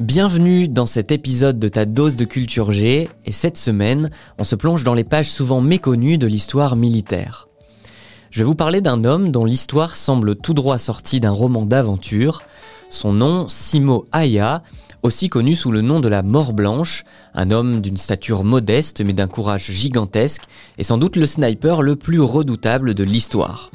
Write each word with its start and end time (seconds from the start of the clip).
Bienvenue 0.00 0.66
dans 0.66 0.86
cet 0.86 1.12
épisode 1.12 1.58
de 1.58 1.68
ta 1.68 1.84
dose 1.84 2.16
de 2.16 2.24
culture 2.24 2.72
G, 2.72 3.10
et 3.26 3.32
cette 3.32 3.58
semaine, 3.58 4.08
on 4.38 4.44
se 4.44 4.54
plonge 4.54 4.82
dans 4.82 4.94
les 4.94 5.04
pages 5.04 5.28
souvent 5.28 5.60
méconnues 5.60 6.16
de 6.16 6.26
l'histoire 6.26 6.74
militaire. 6.74 7.48
Je 8.30 8.38
vais 8.38 8.46
vous 8.46 8.54
parler 8.54 8.80
d'un 8.80 9.04
homme 9.04 9.30
dont 9.30 9.44
l'histoire 9.44 9.96
semble 9.96 10.36
tout 10.36 10.54
droit 10.54 10.78
sortie 10.78 11.20
d'un 11.20 11.32
roman 11.32 11.66
d'aventure. 11.66 12.40
Son 12.88 13.12
nom, 13.12 13.46
Simo 13.46 14.06
Aya, 14.10 14.62
aussi 15.02 15.28
connu 15.28 15.54
sous 15.54 15.70
le 15.70 15.82
nom 15.82 16.00
de 16.00 16.08
la 16.08 16.22
Mort 16.22 16.54
Blanche, 16.54 17.04
un 17.34 17.50
homme 17.50 17.82
d'une 17.82 17.98
stature 17.98 18.42
modeste 18.42 19.02
mais 19.04 19.12
d'un 19.12 19.28
courage 19.28 19.70
gigantesque, 19.70 20.44
et 20.78 20.82
sans 20.82 20.96
doute 20.96 21.16
le 21.16 21.26
sniper 21.26 21.82
le 21.82 21.94
plus 21.94 22.20
redoutable 22.20 22.94
de 22.94 23.04
l'histoire. 23.04 23.70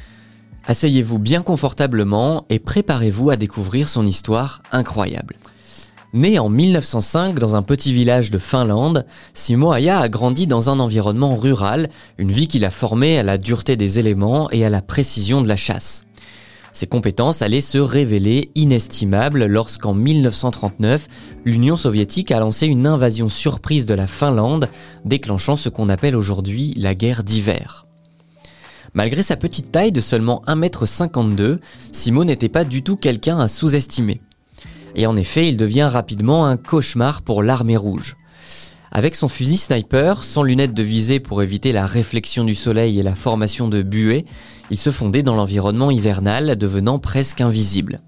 Asseyez-vous 0.66 1.20
bien 1.20 1.44
confortablement 1.44 2.48
et 2.50 2.58
préparez-vous 2.58 3.30
à 3.30 3.36
découvrir 3.36 3.90
son 3.90 4.08
histoire 4.08 4.64
incroyable. 4.72 5.36
Né 6.16 6.40
en 6.40 6.48
1905 6.48 7.40
dans 7.40 7.58
un 7.58 7.62
petit 7.62 7.92
village 7.92 8.32
de 8.32 8.38
Finlande, 8.38 9.06
Simo 9.34 9.74
Aya 9.74 10.00
a 10.00 10.08
grandi 10.08 10.48
dans 10.48 10.70
un 10.70 10.80
environnement 10.80 11.36
rural, 11.36 11.90
une 12.18 12.32
vie 12.32 12.48
qu'il 12.48 12.64
a 12.64 12.70
formée 12.70 13.20
à 13.20 13.24
la 13.24 13.38
dureté 13.38 13.76
des 13.76 14.00
éléments 14.00 14.50
et 14.50 14.64
à 14.64 14.70
la 14.70 14.82
précision 14.82 15.42
de 15.42 15.50
la 15.50 15.58
chasse. 15.58 16.06
Ses 16.72 16.88
compétences 16.88 17.42
allaient 17.42 17.60
se 17.60 17.80
révéler 17.80 18.50
inestimables 18.56 19.44
lorsqu'en 19.44 19.94
1939, 19.94 21.10
l'Union 21.44 21.76
soviétique 21.76 22.32
a 22.32 22.40
lancé 22.40 22.66
une 22.66 22.88
invasion 22.88 23.28
surprise 23.28 23.86
de 23.86 23.94
la 23.94 24.08
Finlande, 24.08 24.70
déclenchant 25.04 25.58
ce 25.58 25.68
qu'on 25.68 25.90
appelle 25.90 26.16
aujourd'hui 26.16 26.74
la 26.78 26.96
guerre 26.96 27.26
d'hiver. 27.26 27.88
Malgré 28.94 29.22
sa 29.22 29.36
petite 29.36 29.74
taille 29.74 29.92
de 29.92 30.00
seulement 30.00 30.42
1m52, 30.48 31.60
Simo 31.92 32.24
n'était 32.24 32.48
pas 32.48 32.64
du 32.64 32.84
tout 32.84 32.96
quelqu'un 32.96 33.38
à 33.38 33.50
sous-estimer. 33.50 34.22
Et 34.96 35.08
en 35.08 35.18
effet, 35.18 35.48
il 35.48 35.58
devient 35.58 35.90
rapidement 35.92 36.46
un 36.46 36.58
cauchemar 36.58 37.22
pour 37.22 37.44
l'armée 37.44 37.78
rouge. 37.78 38.16
Avec 38.92 39.16
son 39.16 39.28
fusil 39.28 39.58
sniper, 39.58 40.24
sans 40.24 40.44
lunettes 40.44 40.74
de 40.74 40.84
visée 40.84 41.20
pour 41.20 41.44
éviter 41.44 41.74
la 41.74 41.86
réflexion 41.86 42.46
du 42.46 42.56
soleil 42.56 42.98
et 42.98 43.04
la 43.04 43.16
formation 43.16 43.68
de 43.68 43.82
buées, 43.82 44.26
il 44.72 44.78
se 44.78 44.90
fondait 44.90 45.24
dans 45.24 45.36
l'environnement 45.36 45.92
hivernal, 45.92 46.58
devenant 46.58 46.98
presque 46.98 47.42
invisible. 47.42 48.00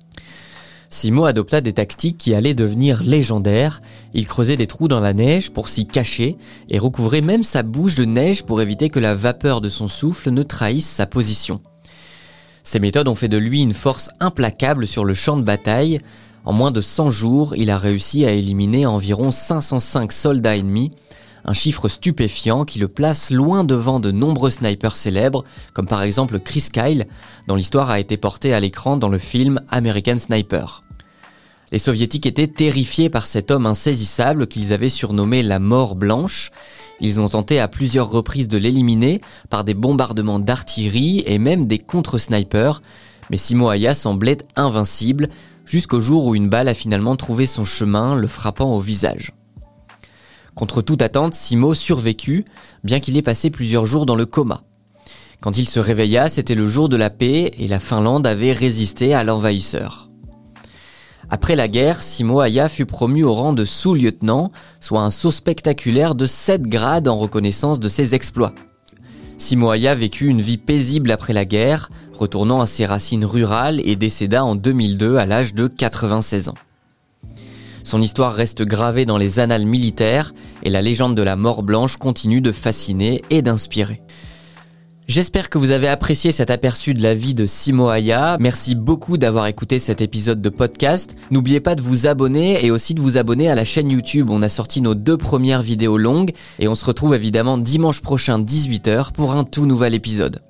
Simo 0.89 1.25
adopta 1.25 1.59
des 1.59 1.73
tactiques 1.73 2.17
qui 2.17 2.33
allaient 2.33 2.53
devenir 2.53 3.03
légendaires. 3.03 3.81
Il 4.13 4.25
creusait 4.25 4.55
des 4.55 4.67
trous 4.67 4.87
dans 4.87 5.01
la 5.01 5.13
neige 5.13 5.51
pour 5.51 5.67
s'y 5.67 5.85
cacher 5.85 6.37
et 6.69 6.79
recouvrait 6.79 7.21
même 7.21 7.43
sa 7.43 7.63
bouche 7.63 7.95
de 7.95 8.05
neige 8.05 8.43
pour 8.43 8.61
éviter 8.61 8.89
que 8.89 8.99
la 8.99 9.13
vapeur 9.13 9.59
de 9.59 9.67
son 9.67 9.89
souffle 9.89 10.31
ne 10.31 10.43
trahisse 10.43 10.87
sa 10.87 11.05
position. 11.05 11.59
Ces 12.63 12.79
méthodes 12.79 13.07
ont 13.07 13.15
fait 13.15 13.29
de 13.29 13.37
lui 13.37 13.61
une 13.61 13.73
force 13.73 14.09
implacable 14.19 14.87
sur 14.87 15.05
le 15.05 15.13
champ 15.13 15.37
de 15.37 15.43
bataille, 15.43 15.99
en 16.47 16.53
moins 16.53 16.71
de 16.71 16.79
100 16.79 17.09
jours, 17.09 17.57
il 17.57 17.69
a 17.69 17.77
réussi 17.77 18.23
à 18.23 18.31
éliminer 18.31 18.85
environ 18.85 19.31
505 19.31 20.13
soldats 20.13 20.55
ennemis, 20.55 20.91
un 21.43 21.51
chiffre 21.51 21.89
stupéfiant 21.89 22.63
qui 22.63 22.79
le 22.79 22.87
place 22.87 23.31
loin 23.31 23.65
devant 23.65 23.99
de 23.99 24.11
nombreux 24.11 24.49
snipers 24.49 24.95
célèbres, 24.95 25.43
comme 25.73 25.87
par 25.87 26.03
exemple 26.03 26.39
Chris 26.39 26.69
Kyle, 26.71 27.07
dont 27.49 27.55
l'histoire 27.55 27.89
a 27.89 27.99
été 27.99 28.15
portée 28.15 28.53
à 28.53 28.61
l'écran 28.61 28.95
dans 28.95 29.09
le 29.09 29.17
film 29.17 29.59
American 29.67 30.17
Sniper. 30.17 30.83
Les 31.73 31.79
soviétiques 31.79 32.25
étaient 32.25 32.47
terrifiés 32.47 33.09
par 33.09 33.27
cet 33.27 33.51
homme 33.51 33.65
insaisissable 33.65 34.47
qu'ils 34.47 34.71
avaient 34.71 34.87
surnommé 34.87 35.43
la 35.43 35.59
mort 35.59 35.95
blanche. 35.95 36.51
Ils 37.01 37.19
ont 37.19 37.27
tenté 37.27 37.59
à 37.59 37.67
plusieurs 37.67 38.09
reprises 38.09 38.47
de 38.47 38.57
l'éliminer 38.57 39.19
par 39.49 39.65
des 39.65 39.73
bombardements 39.73 40.39
d'artillerie 40.39 41.23
et 41.25 41.39
même 41.39 41.67
des 41.67 41.79
contre-snipers, 41.79 42.81
mais 43.29 43.35
Simo 43.35 43.67
Aya 43.67 43.93
semblait 43.93 44.37
invincible, 44.55 45.27
jusqu'au 45.67 45.99
jour 45.99 46.25
où 46.25 46.33
une 46.33 46.49
balle 46.49 46.69
a 46.69 46.73
finalement 46.73 47.15
trouvé 47.15 47.45
son 47.45 47.63
chemin, 47.63 48.15
le 48.15 48.27
frappant 48.27 48.73
au 48.73 48.79
visage. 48.79 49.33
Contre 50.55 50.81
toute 50.81 51.03
attente, 51.03 51.35
Simo 51.35 51.75
survécut, 51.75 52.45
bien 52.83 52.99
qu'il 52.99 53.15
ait 53.17 53.21
passé 53.21 53.51
plusieurs 53.51 53.85
jours 53.85 54.07
dans 54.07 54.15
le 54.15 54.25
coma. 54.25 54.63
Quand 55.41 55.55
il 55.55 55.69
se 55.69 55.79
réveilla, 55.79 56.29
c'était 56.29 56.55
le 56.55 56.65
jour 56.65 56.89
de 56.89 56.97
la 56.97 57.11
paix 57.11 57.51
et 57.59 57.67
la 57.67 57.79
Finlande 57.79 58.25
avait 58.25 58.53
résisté 58.53 59.13
à 59.13 59.23
l'envahisseur. 59.23 60.09
Après 61.29 61.55
la 61.55 61.67
guerre, 61.67 62.01
Simo 62.01 62.39
Aya 62.39 62.69
fut 62.69 62.85
promu 62.85 63.23
au 63.23 63.33
rang 63.33 63.53
de 63.53 63.65
sous-lieutenant, 63.65 64.51
soit 64.79 65.01
un 65.01 65.11
saut 65.11 65.29
spectaculaire 65.29 66.15
de 66.15 66.25
7 66.25 66.63
grades 66.63 67.09
en 67.09 67.17
reconnaissance 67.17 67.79
de 67.79 67.89
ses 67.89 68.15
exploits. 68.15 68.55
Simo 69.39 69.69
Aya 69.69 69.93
vécut 69.93 70.27
une 70.27 70.41
vie 70.41 70.57
paisible 70.57 71.11
après 71.11 71.31
la 71.31 71.45
guerre, 71.45 71.91
retournant 72.13 72.59
à 72.59 72.65
ses 72.65 72.87
racines 72.87 73.23
rurales 73.23 73.79
et 73.85 73.95
décéda 73.95 74.43
en 74.43 74.55
2002 74.55 75.17
à 75.17 75.27
l'âge 75.27 75.53
de 75.53 75.67
96 75.67 76.49
ans. 76.49 76.55
Son 77.83 78.01
histoire 78.01 78.33
reste 78.33 78.63
gravée 78.63 79.05
dans 79.05 79.19
les 79.19 79.39
annales 79.39 79.67
militaires 79.67 80.33
et 80.63 80.71
la 80.71 80.81
légende 80.81 81.15
de 81.15 81.21
la 81.21 81.35
mort 81.35 81.61
blanche 81.61 81.97
continue 81.97 82.41
de 82.41 82.51
fasciner 82.51 83.21
et 83.29 83.43
d'inspirer. 83.43 84.01
J'espère 85.07 85.49
que 85.49 85.57
vous 85.57 85.71
avez 85.71 85.87
apprécié 85.87 86.31
cet 86.31 86.51
aperçu 86.51 86.93
de 86.93 87.01
la 87.01 87.13
vie 87.13 87.33
de 87.33 87.45
Simo 87.45 87.87
Aya. 87.87 88.35
Merci 88.41 88.75
beaucoup 88.75 89.17
d'avoir 89.17 89.47
écouté 89.47 89.79
cet 89.79 90.01
épisode 90.01 90.41
de 90.41 90.49
podcast. 90.49 91.15
N'oubliez 91.31 91.61
pas 91.61 91.75
de 91.75 91.81
vous 91.81 92.07
abonner 92.07 92.65
et 92.65 92.71
aussi 92.71 92.93
de 92.93 92.99
vous 92.99 93.17
abonner 93.17 93.49
à 93.49 93.55
la 93.55 93.63
chaîne 93.63 93.89
YouTube. 93.89 94.29
On 94.29 94.41
a 94.41 94.49
sorti 94.49 94.81
nos 94.81 94.95
deux 94.95 95.15
premières 95.15 95.61
vidéos 95.61 95.97
longues 95.97 96.33
et 96.59 96.67
on 96.67 96.75
se 96.75 96.83
retrouve 96.83 97.15
évidemment 97.15 97.57
dimanche 97.57 98.01
prochain 98.01 98.37
18h 98.37 99.13
pour 99.13 99.31
un 99.31 99.45
tout 99.45 99.65
nouvel 99.65 99.93
épisode. 99.93 100.41